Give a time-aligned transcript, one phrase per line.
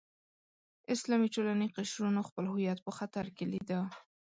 [0.93, 3.79] اسلامي ټولنې قشرونو خپل هویت په خطر کې لیده.